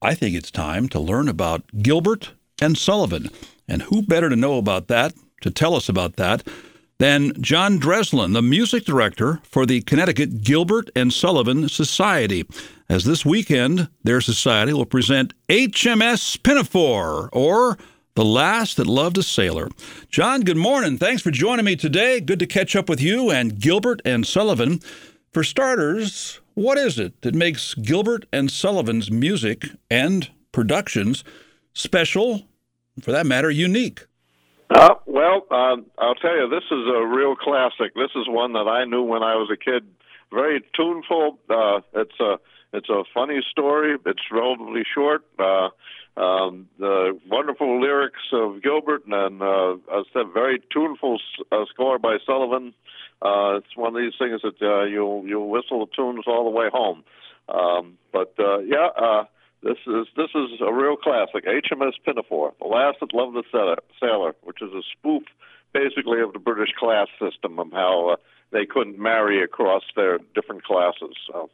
[0.00, 3.30] I think it's time to learn about Gilbert and Sullivan.
[3.66, 6.46] And who better to know about that, to tell us about that,
[6.98, 12.44] than John Dreslin, the music director for the Connecticut Gilbert and Sullivan Society,
[12.88, 17.76] as this weekend their society will present HMS Pinafore, or
[18.14, 19.68] The Lass That Loved a Sailor.
[20.08, 20.96] John, good morning.
[20.96, 22.20] Thanks for joining me today.
[22.20, 24.80] Good to catch up with you and Gilbert and Sullivan.
[25.32, 31.22] For starters, what is it that makes Gilbert and Sullivan's music and productions
[31.72, 32.48] special,
[33.00, 34.06] for that matter, unique?
[34.68, 37.94] Uh, well, uh, I'll tell you, this is a real classic.
[37.94, 39.86] This is one that I knew when I was a kid.
[40.32, 41.38] Very tuneful.
[41.48, 42.38] Uh, it's a
[42.72, 43.96] it's a funny story.
[44.04, 45.24] It's relatively short.
[45.38, 45.68] Uh,
[46.20, 49.76] um, the wonderful lyrics of Gilbert and uh,
[50.12, 51.18] said very tuneful
[51.52, 52.74] uh, score by Sullivan.
[53.20, 56.50] Uh, it's one of these things that uh, you'll you'll whistle the tunes all the
[56.50, 57.04] way home.
[57.48, 58.88] Um, but uh, yeah.
[58.96, 59.24] Uh,
[59.62, 64.34] this is this is a real classic, HMS Pinafore, the lass that loved the sailor,
[64.42, 65.24] which is a spoof,
[65.72, 68.16] basically, of the British class system of how uh,
[68.52, 71.16] they couldn't marry across their different classes.
[71.26, 71.50] So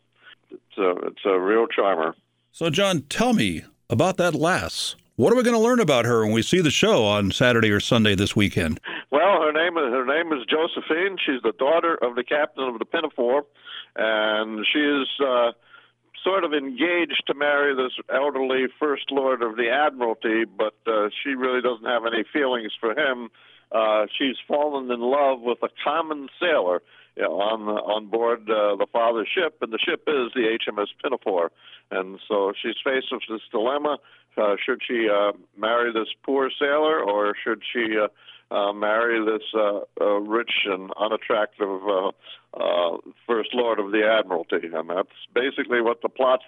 [0.50, 2.14] it's a it's a real charmer.
[2.52, 4.96] So, John, tell me about that lass.
[5.16, 7.70] What are we going to learn about her when we see the show on Saturday
[7.70, 8.80] or Sunday this weekend?
[9.12, 11.18] Well, her name is her name is Josephine.
[11.24, 13.46] She's the daughter of the captain of the Pinafore,
[13.96, 15.08] and she is.
[15.24, 15.52] Uh,
[16.22, 21.34] sort of engaged to marry this elderly first lord of the admiralty, but uh, she
[21.34, 23.28] really doesn't have any feelings for him.
[23.70, 26.80] Uh, she's fallen in love with a common sailor
[27.16, 30.88] you know, on on board uh, the father's ship, and the ship is the HMS
[31.02, 31.52] Pinafore.
[31.90, 33.98] And so she's faced with this dilemma:
[34.36, 38.08] uh, should she uh, marry this poor sailor, or should she uh,
[38.54, 42.10] uh, marry this uh, uh, rich and unattractive uh,
[42.54, 46.40] uh, First Lord of the Admiralty, and that's basically what the plot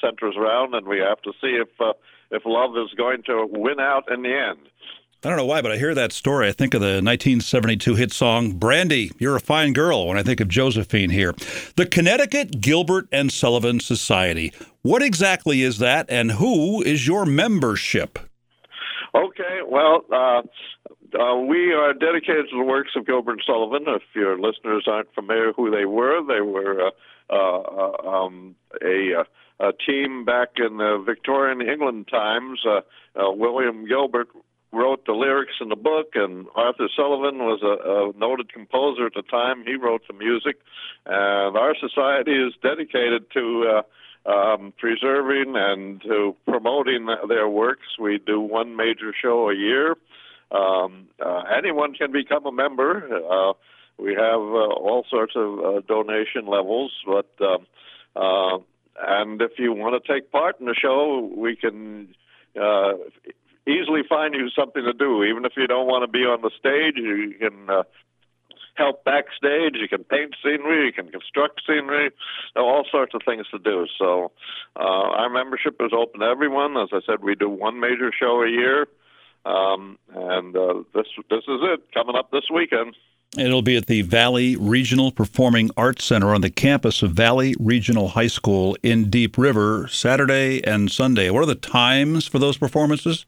[0.00, 0.74] centers around.
[0.74, 1.92] And we have to see if uh,
[2.30, 4.66] if love is going to win out in the end.
[5.24, 6.48] I don't know why, but I hear that story.
[6.48, 10.40] I think of the 1972 hit song "Brandy, You're a Fine Girl" when I think
[10.40, 11.32] of Josephine here.
[11.76, 14.52] The Connecticut Gilbert and Sullivan Society.
[14.82, 18.18] What exactly is that, and who is your membership?
[19.14, 20.42] Okay, well, uh,
[21.16, 23.84] uh, we are dedicated to the works of Gilbert and Sullivan.
[23.86, 26.90] If your listeners aren't familiar who they were, they were uh,
[27.30, 32.60] uh, um, a, uh, a team back in the Victorian England times.
[32.66, 32.80] Uh,
[33.14, 34.28] uh, William Gilbert
[34.72, 39.14] wrote the lyrics in the book, and Arthur Sullivan was a, a noted composer at
[39.14, 39.64] the time.
[39.64, 40.56] He wrote the music,
[41.06, 43.76] and our society is dedicated to.
[43.78, 43.82] Uh,
[44.24, 47.98] um, preserving and to promoting their works.
[47.98, 49.96] We do one major show a year.
[50.52, 53.02] Um, uh, anyone can become a member.
[53.12, 53.54] Uh,
[53.98, 57.66] we have uh, all sorts of uh, donation levels, but um,
[58.14, 58.58] uh,
[59.00, 62.14] and if you want to take part in the show, we can
[62.60, 62.92] uh,
[63.66, 65.22] easily find you something to do.
[65.24, 67.82] Even if you don't want to be on the stage, you can uh,
[68.74, 69.74] help backstage.
[69.74, 70.86] You can paint scenery.
[70.86, 72.10] You can construct scenery.
[72.54, 73.86] There are all sorts of things to do.
[73.98, 74.32] So
[74.76, 76.76] uh, our membership is open to everyone.
[76.76, 78.86] As I said, we do one major show a year.
[79.44, 82.94] Um, and uh, this this is it coming up this weekend.
[83.36, 88.08] It'll be at the Valley Regional Performing Arts Center on the campus of Valley Regional
[88.08, 91.30] High School in Deep River, Saturday and Sunday.
[91.30, 93.24] What are the times for those performances?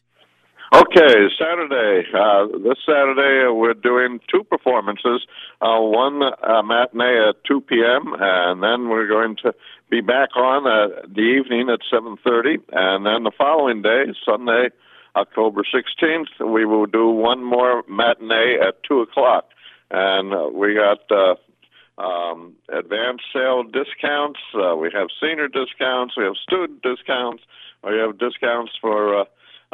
[0.74, 2.02] Okay, Saturday.
[2.12, 5.24] Uh, this Saturday, we're doing two performances.
[5.62, 9.54] Uh, one uh, matinee at 2 p.m., and then we're going to
[9.88, 14.70] be back on uh, the evening at 7:30, and then the following day, Sunday,
[15.14, 19.44] October 16th, we will do one more matinee at 2 o'clock.
[19.92, 26.24] And uh, we got uh, um, advanced sale discounts, uh, we have senior discounts, we
[26.24, 27.44] have student discounts,
[27.84, 29.24] we have discounts for uh,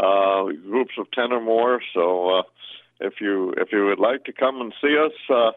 [0.03, 1.81] uh, groups of 10 or more.
[1.94, 2.43] So uh,
[3.00, 5.53] if you if you would like to come and see us, uh,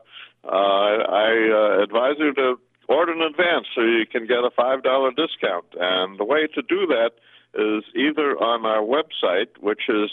[0.46, 2.60] uh, I uh, advise you to
[2.90, 5.66] order in advance so you can get a $5 discount.
[5.80, 7.12] And the way to do that
[7.54, 10.12] is either on our website, which is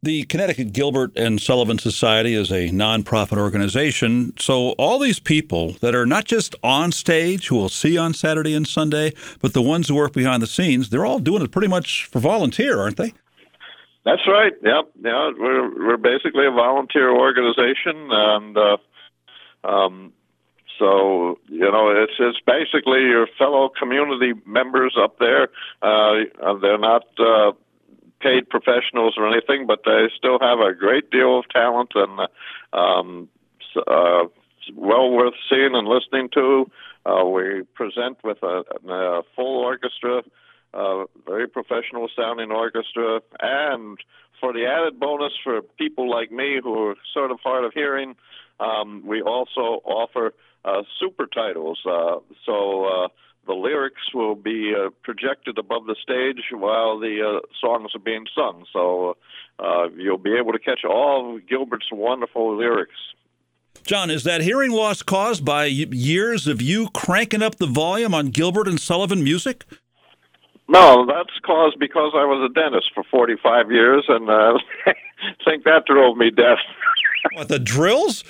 [0.00, 4.32] The Connecticut Gilbert and Sullivan Society is a nonprofit organization.
[4.38, 8.54] So, all these people that are not just on stage, who we'll see on Saturday
[8.54, 11.66] and Sunday, but the ones who work behind the scenes, they're all doing it pretty
[11.66, 13.12] much for volunteer, aren't they?
[14.04, 14.52] That's right.
[14.62, 14.90] Yep.
[15.02, 18.76] Yeah, we're we're basically a volunteer organization, and uh,
[19.64, 20.12] um,
[20.78, 25.48] so you know it's it's basically your fellow community members up there.
[25.82, 26.22] Uh,
[26.62, 27.50] they're not uh,
[28.20, 32.20] paid professionals or anything, but they still have a great deal of talent and
[32.72, 33.28] um,
[33.86, 34.24] uh,
[34.74, 36.70] well worth seeing and listening to.
[37.06, 40.22] Uh, we present with a, a full orchestra,
[40.74, 43.98] uh, very professional sounding orchestra, and
[44.40, 48.14] for the added bonus for people like me who are sort of hard of hearing,
[48.60, 50.34] um, we also offer
[50.64, 51.80] uh, super titles.
[51.86, 53.08] Uh, so uh,
[53.48, 58.26] the lyrics will be uh, projected above the stage while the uh, songs are being
[58.34, 58.64] sung.
[58.72, 59.16] So
[59.58, 62.94] uh, you'll be able to catch all of Gilbert's wonderful lyrics.
[63.84, 68.28] John, is that hearing loss caused by years of you cranking up the volume on
[68.28, 69.64] Gilbert and Sullivan music?
[70.68, 74.94] No, that's caused because I was a dentist for 45 years, and uh, I
[75.44, 76.58] think that drove me deaf.
[77.32, 78.24] what, the drills?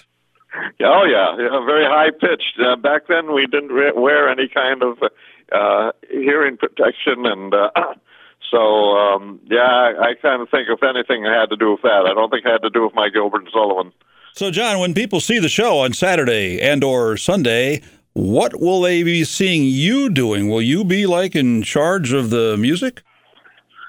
[0.55, 2.59] Oh yeah, yeah very high pitched.
[2.59, 4.99] Uh, back then, we didn't re- wear any kind of
[5.53, 7.71] uh, hearing protection, and uh,
[8.51, 12.07] so um, yeah, I, I kind of think if anything, had to do with that.
[12.07, 13.93] I don't think it had to do with my Gilbert and Sullivan.
[14.35, 19.03] So, John, when people see the show on Saturday and or Sunday, what will they
[19.03, 20.49] be seeing you doing?
[20.49, 23.03] Will you be like in charge of the music?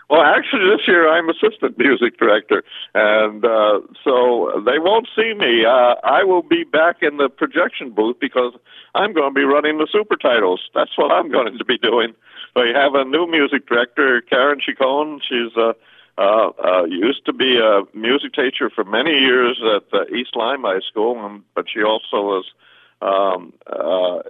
[0.10, 2.64] Well, actually, this year I'm assistant music director,
[2.96, 5.66] and uh, so they won't see me.
[5.66, 8.54] Uh, I will be back in the projection booth because
[8.96, 10.62] I'm going to be running the super titles.
[10.74, 12.16] That's what I'm going to be doing.
[12.56, 15.20] We have a new music director, Karen Chicone.
[15.22, 15.74] She's uh,
[16.18, 20.64] uh, uh, used to be a music teacher for many years at uh, East Lyme
[20.64, 22.46] High School, um, but she also was
[23.02, 24.24] um, uh,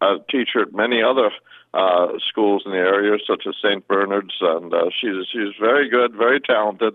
[0.00, 1.30] a teacher at many other
[1.72, 3.86] uh, schools in the area, such as St.
[3.86, 6.94] Bernard's, and uh, she's she's very good, very talented,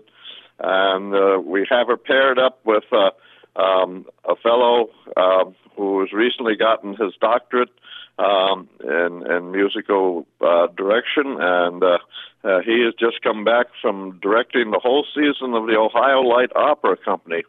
[0.58, 3.10] and uh, we have her paired up with uh,
[3.58, 5.44] um, a fellow uh,
[5.76, 7.70] who has recently gotten his doctorate
[8.18, 11.98] um, in, in musical uh, direction, and uh,
[12.44, 16.50] uh, he has just come back from directing the whole season of the Ohio Light
[16.54, 17.42] Opera Company,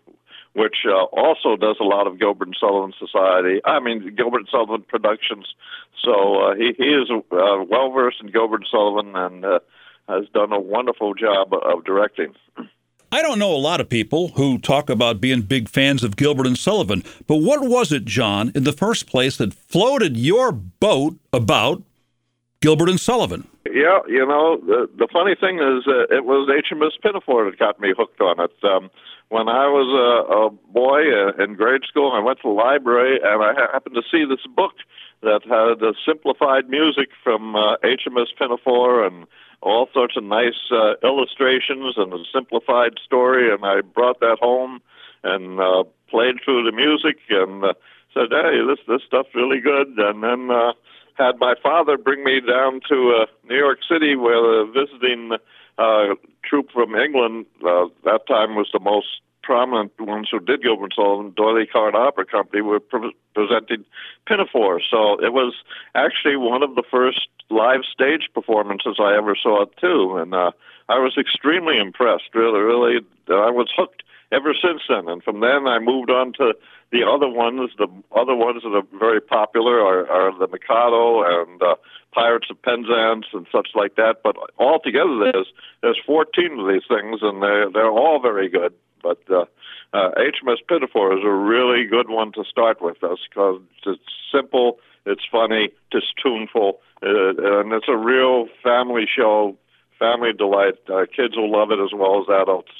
[0.57, 3.61] which uh, also does a lot of Gilbert and Sullivan Society.
[3.63, 5.53] I mean, Gilbert and Sullivan Productions.
[6.03, 9.59] So uh, he he is uh, well versed in Gilbert and Sullivan and uh,
[10.09, 12.33] has done a wonderful job of directing.
[13.11, 16.47] I don't know a lot of people who talk about being big fans of Gilbert
[16.47, 21.17] and Sullivan, but what was it, John, in the first place that floated your boat
[21.31, 21.83] about
[22.61, 23.47] Gilbert and Sullivan?
[23.65, 27.79] Yeah, you know, the the funny thing is, uh, it was HMS Pinafore that got
[27.79, 28.51] me hooked on it.
[28.63, 28.89] Um,
[29.29, 33.19] when I was a, a boy uh, in grade school, I went to the library
[33.21, 34.73] and I happened to see this book
[35.21, 39.27] that had uh, simplified music from uh, HMS Pinafore and
[39.61, 43.51] all sorts of nice uh, illustrations and a simplified story.
[43.51, 44.79] And I brought that home
[45.23, 47.73] and uh, played through the music and uh,
[48.13, 50.73] said, "Hey, this this stuff's really good." And then uh,
[51.17, 55.31] had my father bring me down to uh, New York City, where the visiting
[55.77, 59.07] uh, troupe from England, uh, that time was the most
[59.43, 63.85] prominent ones who did Gilbert Sullivan, D'Oyly Carte Opera Company, were pre- presenting
[64.27, 64.81] Pinafore.
[64.81, 65.53] So it was
[65.95, 70.51] actually one of the first live stage performances I ever saw too, and uh,
[70.89, 72.35] I was extremely impressed.
[72.35, 75.07] Really, really, I was hooked ever since then.
[75.07, 76.53] And from then, I moved on to
[76.91, 77.71] the other ones.
[77.77, 81.75] The other ones that are very popular are, are the Mikado and uh,
[82.13, 84.17] Pirates of Penzance and such like that.
[84.23, 88.73] But altogether, there's there's 14 of these things, and they're they're all very good.
[89.03, 89.45] But uh,
[89.93, 94.01] uh, HMS Pinafore is a really good one to start with us because it's
[94.33, 99.55] simple, it's funny, it's tuneful, uh, and it's a real family show,
[99.99, 100.75] family delight.
[100.89, 102.71] Uh, kids will love it as well as adults.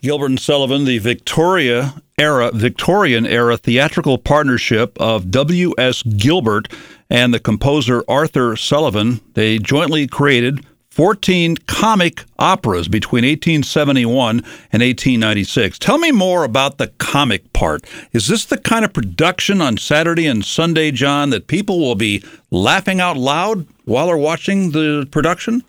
[0.00, 6.02] Gilbert and Sullivan, the Victoria era, Victorian era theatrical partnership of W.S.
[6.02, 6.72] Gilbert
[7.10, 9.20] and the composer Arthur Sullivan.
[9.34, 14.38] They jointly created 14 comic operas between 1871
[14.72, 15.78] and 1896.
[15.78, 17.84] Tell me more about the comic part.
[18.12, 22.22] Is this the kind of production on Saturday and Sunday, John, that people will be
[22.50, 25.62] laughing out loud while they're watching the production?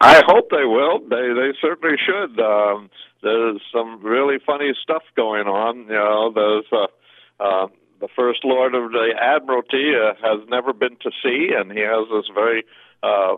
[0.00, 1.00] I hope they will.
[1.00, 2.40] They they certainly should.
[2.40, 2.88] Um,
[3.22, 5.78] there's some really funny stuff going on.
[5.78, 7.66] You know, there's uh, uh,
[8.00, 12.06] the First Lord of the Admiralty uh, has never been to sea, and he has
[12.12, 12.64] this very
[13.02, 13.36] uh,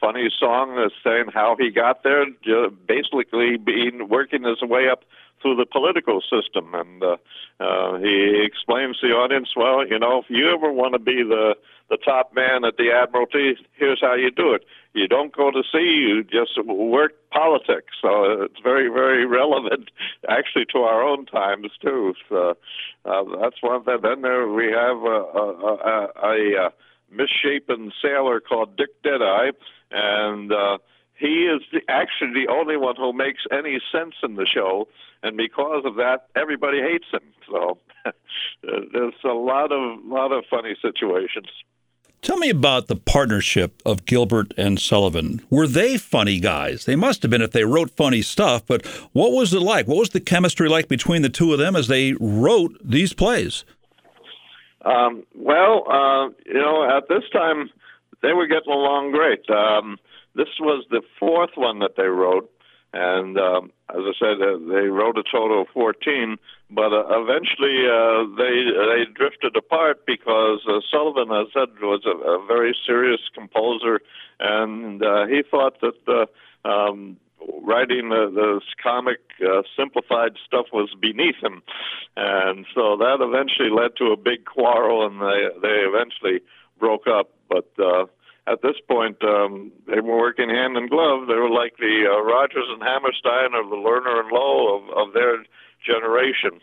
[0.00, 2.26] funny song saying how he got there,
[2.86, 5.04] basically being working his way up
[5.42, 6.74] through the political system.
[6.74, 7.16] And uh,
[7.60, 7.73] uh,
[8.04, 11.54] he explains to the audience, well, you know, if you ever want to be the
[11.90, 14.64] the top man at the Admiralty, here's how you do it.
[14.94, 17.92] You don't go to sea, you just work politics.
[18.00, 19.90] So it's very, very relevant,
[20.28, 22.14] actually, to our own times too.
[22.28, 22.56] So
[23.04, 23.98] uh, that's one thing.
[24.02, 26.70] Then there we have a, a, a, a, a
[27.10, 29.50] misshapen sailor called Dick Deadeye,
[29.90, 30.78] and uh,
[31.14, 34.88] he is the, actually the only one who makes any sense in the show,
[35.22, 37.22] and because of that, everybody hates him.
[37.50, 37.78] So
[38.62, 41.48] there's a lot of lot of funny situations.
[42.22, 45.42] Tell me about the partnership of Gilbert and Sullivan.
[45.50, 46.86] Were they funny guys?
[46.86, 49.86] They must have been if they wrote funny stuff, but what was it like?
[49.86, 53.66] What was the chemistry like between the two of them as they wrote these plays?
[54.86, 57.68] Um, well, uh, you know, at this time,
[58.22, 59.48] they were getting along great.
[59.50, 59.98] Um,
[60.34, 62.50] this was the fourth one that they wrote,
[62.94, 66.36] and um, as I said, uh, they wrote a total of 14,
[66.70, 72.06] but uh, eventually uh, they they drifted apart because uh, Sullivan, as I said, was
[72.06, 74.00] a, a very serious composer,
[74.38, 76.28] and uh, he thought that
[76.64, 77.16] um,
[77.62, 81.62] writing the, the comic uh, simplified stuff was beneath him,
[82.16, 86.40] and so that eventually led to a big quarrel, and they they eventually
[86.78, 87.30] broke up.
[87.48, 88.06] But uh,
[88.46, 91.28] at this point, um, they were working hand in glove.
[91.28, 95.14] They were like the uh, Rodgers and Hammerstein or the Lerner and Loewe of, of
[95.14, 95.44] their
[95.84, 96.60] generation.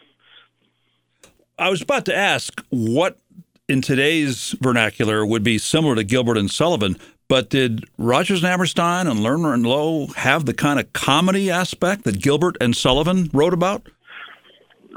[1.57, 3.19] I was about to ask what
[3.67, 6.97] in today's vernacular would be similar to Gilbert and Sullivan,
[7.27, 12.03] but did Rodgers and Hammerstein and Lerner and Loewe have the kind of comedy aspect
[12.03, 13.87] that Gilbert and Sullivan wrote about?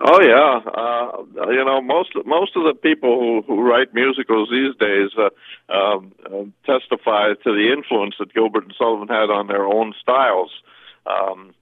[0.03, 4.75] Oh yeah, uh, you know most most of the people who, who write musicals these
[4.77, 5.31] days uh,
[5.73, 10.51] um, uh, testify to the influence that Gilbert and Sullivan had on their own styles.
[11.07, 11.55] Um,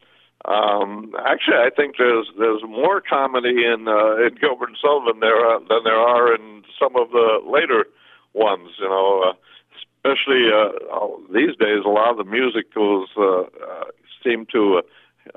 [0.47, 5.47] um, actually, I think there's there's more comedy in uh, in Gilbert and Sullivan there
[5.47, 7.85] uh, than there are in some of the later
[8.33, 8.71] ones.
[8.79, 9.33] You know, uh,
[9.77, 13.85] especially uh, these days, a lot of the musicals uh, uh,
[14.25, 14.79] seem to.
[14.79, 14.83] Uh,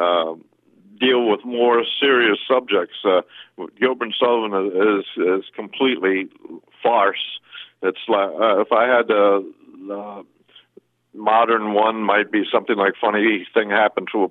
[0.01, 0.35] uh,
[0.99, 2.95] deal with more serious subjects.
[3.03, 3.21] Uh,
[3.79, 6.29] Gilbert Sullivan is is completely
[6.81, 7.39] farce.
[7.81, 9.41] It's like uh, if I had a,
[9.91, 10.23] uh,
[11.13, 14.29] modern one, might be something like funny thing happened to a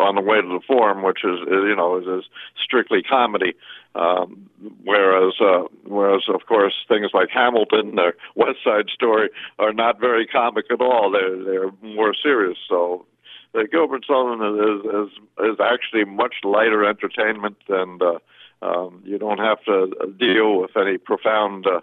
[0.00, 2.30] on the way to the forum, which is, you know is, is
[2.62, 3.54] strictly comedy.
[3.94, 4.50] Um,
[4.82, 10.26] whereas uh, whereas of course things like Hamilton or West Side Story are not very
[10.26, 11.10] comic at all.
[11.10, 12.58] They're they're more serious.
[12.68, 13.06] So
[13.54, 18.18] the Gilbert Sullivan is, is is actually much lighter entertainment, and uh,
[18.62, 21.80] um, you don't have to deal with any profound uh,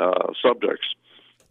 [0.00, 0.86] uh, subjects.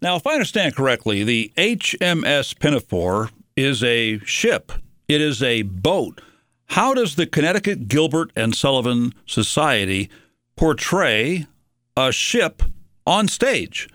[0.02, 4.72] Now, if I understand correctly, the HMS Pinafore is a ship.
[5.08, 6.22] It is a boat.
[6.68, 10.10] How does the Connecticut Gilbert and Sullivan Society
[10.56, 11.48] portray
[11.96, 12.64] a ship
[13.06, 13.88] on stage?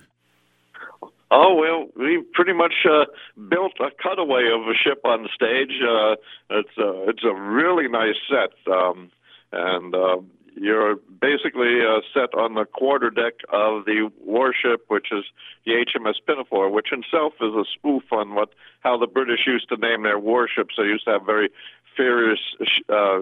[1.30, 3.04] Oh well, we pretty much uh,
[3.48, 5.72] built a cutaway of a ship on stage.
[5.82, 6.16] Uh,
[6.48, 9.10] it's a it's a really nice set, um,
[9.52, 10.16] and uh,
[10.54, 15.24] you're basically uh, set on the quarter deck of the warship, which is
[15.66, 19.76] the HMS Pinafore, which itself is a spoof on what how the British used to
[19.76, 20.76] name their warships.
[20.78, 21.50] They used to have very
[21.94, 22.40] furious,
[22.88, 23.20] uh,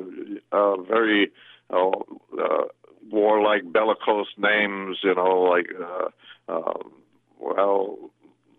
[0.52, 1.32] uh, very
[1.70, 2.64] uh, uh,
[3.10, 4.98] warlike, bellicose names.
[5.02, 5.70] You know, like.
[5.74, 6.08] Uh,
[6.48, 6.92] um,
[7.40, 7.98] well,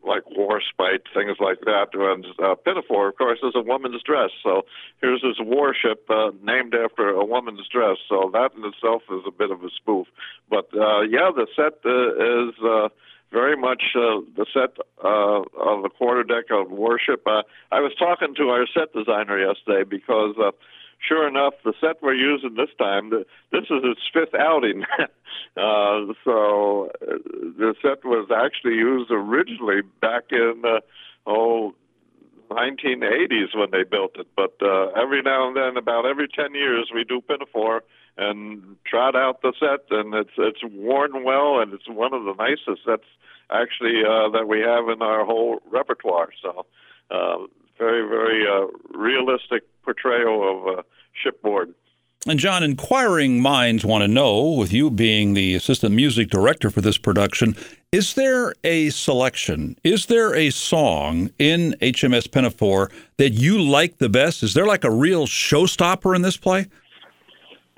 [0.07, 1.87] like warspite, things like that.
[1.93, 4.29] And uh, Pinafore, of course, is a woman's dress.
[4.41, 4.63] So
[5.01, 7.97] here's this warship uh, named after a woman's dress.
[8.07, 10.07] So that in itself is a bit of a spoof.
[10.49, 12.89] But uh, yeah, the set uh, is uh,
[13.31, 17.27] very much uh, the set uh, of the quarterdeck of warship.
[17.27, 20.35] Uh, I was talking to our set designer yesterday because.
[20.41, 20.51] Uh,
[20.99, 24.83] sure enough, the set we're using this time, this is its fifth outing.
[25.57, 27.17] uh, so uh,
[27.57, 30.79] the set was actually used originally back in, uh,
[31.25, 31.73] oh,
[32.49, 34.27] 1980s when they built it.
[34.35, 37.83] But uh, every now and then, about every 10 years, we do Pinafore
[38.17, 42.33] and trot out the set, and it's it's worn well, and it's one of the
[42.33, 43.05] nicest sets
[43.51, 46.29] actually uh, that we have in our whole repertoire.
[46.41, 46.65] So
[47.11, 47.45] uh,
[47.77, 48.67] very very uh,
[48.97, 50.81] realistic portrayal of uh,
[51.13, 51.73] shipboard.
[52.25, 56.81] And John, inquiring minds want to know, with you being the assistant music director for
[56.81, 57.55] this production,
[57.91, 59.77] is there a selection?
[59.83, 64.43] Is there a song in HMS Pinafore that you like the best?
[64.43, 66.67] Is there like a real showstopper in this play?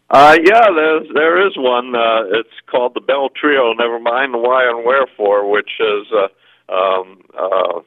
[0.10, 1.94] Uh, yeah, there's, there is one.
[1.94, 6.74] Uh, it's called the Bell Trio, Never Mind the Why and Wherefore, which is uh,
[6.74, 7.82] um, uh,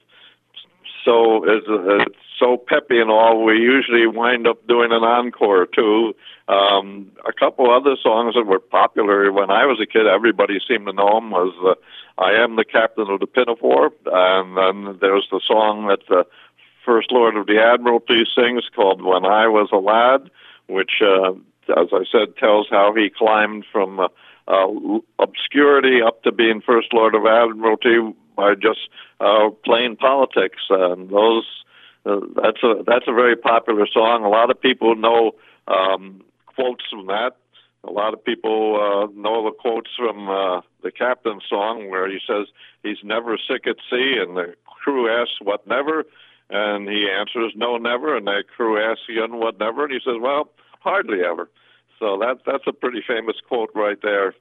[1.04, 3.44] so it's, it's so peppy and all.
[3.44, 6.14] We usually wind up doing an encore too.
[6.49, 10.87] Um, a couple other songs that were popular when I was a kid, everybody seemed
[10.87, 11.30] to know them.
[11.30, 16.00] Was uh, "I Am the Captain of the Pinafore," and then there's the song that
[16.09, 16.26] the
[16.85, 20.30] First Lord of the Admiralty sings called "When I Was a Lad,"
[20.66, 21.32] which, uh,
[21.80, 24.09] as I said, tells how he climbed from uh,
[24.49, 24.66] uh,
[25.21, 27.99] obscurity up to being First Lord of Admiralty
[28.36, 28.88] by just
[29.20, 30.62] uh, playing politics.
[30.70, 31.44] And those
[32.04, 34.24] uh, that's a that's a very popular song.
[34.24, 35.32] A lot of people know
[35.68, 37.36] um, quotes from that.
[37.84, 42.18] A lot of people uh, know the quotes from uh, the captain's song where he
[42.26, 42.46] says
[42.82, 46.04] he's never sick at sea, and the crew asks what never,
[46.48, 50.16] and he answers no never, and the crew asks again what never, and he says
[50.20, 51.50] well hardly ever.
[51.98, 54.34] So that that's a pretty famous quote right there.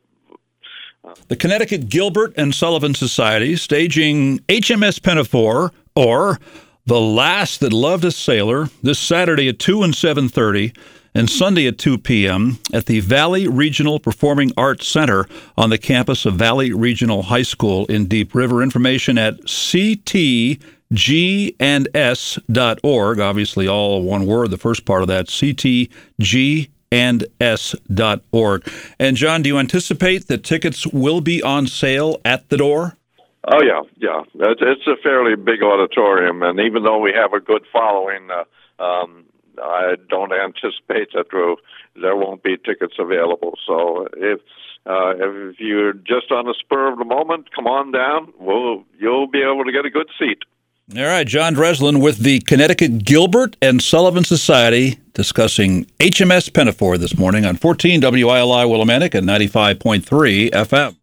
[1.27, 6.39] The Connecticut Gilbert and Sullivan Society staging HMS Pinafore or
[6.85, 10.75] The Lass That Loved a Sailor this Saturday at 2 and 7:30
[11.15, 12.59] and Sunday at 2 p.m.
[12.71, 15.27] at the Valley Regional Performing Arts Center
[15.57, 18.61] on the campus of Valley Regional High School in Deep River.
[18.61, 20.59] Information at ctgands.org.
[23.19, 28.67] Obviously, all one word, the first part of that, ctg and s.org.
[28.99, 32.97] And John, do you anticipate that tickets will be on sale at the door?
[33.47, 34.21] Oh yeah, yeah.
[34.35, 38.83] It's, it's a fairly big auditorium, and even though we have a good following, uh,
[38.83, 39.25] um,
[39.57, 41.25] I don't anticipate that
[41.95, 43.57] there won't be tickets available.
[43.65, 44.41] So if
[44.85, 48.33] uh, if you're just on the spur of the moment, come on down.
[48.39, 50.43] We'll you'll be able to get a good seat.
[50.97, 57.17] All right, John Dreslin with the Connecticut Gilbert and Sullivan Society discussing HMS Pinafore this
[57.17, 60.97] morning on 14 WILI Willimantic and 95.3 FM.